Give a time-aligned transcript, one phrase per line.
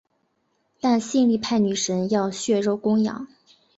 [0.79, 3.27] 但性力派女神要血肉供养。